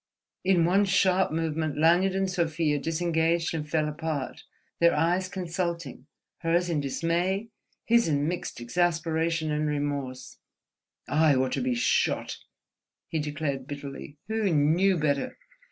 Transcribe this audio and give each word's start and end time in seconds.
In 0.43 0.65
one 0.65 0.85
sharp 0.85 1.29
movement 1.31 1.77
Lanyard 1.77 2.15
and 2.15 2.27
Sofia 2.27 2.79
disengaged 2.79 3.53
and 3.53 3.69
fell 3.69 3.87
apart, 3.87 4.41
their 4.79 4.95
eyes 4.95 5.29
consulting, 5.29 6.07
hers 6.39 6.71
in 6.71 6.79
dismay, 6.79 7.49
his 7.85 8.07
in 8.07 8.27
mixed 8.27 8.59
exasperation 8.59 9.51
and 9.51 9.67
remorse. 9.67 10.39
"I 11.07 11.35
ought 11.35 11.51
to 11.51 11.61
be 11.61 11.75
shot," 11.75 12.37
he 13.09 13.19
declared, 13.19 13.67
bitterly—"who 13.67 14.51
knew 14.51 14.97
better! 14.97 15.37